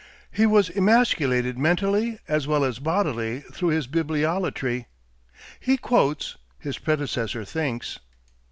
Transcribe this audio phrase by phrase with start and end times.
[0.31, 4.87] He was emasculated mentally as well as bodily through his bibliolatry.
[5.59, 7.99] He quotes; his predecessor thinks.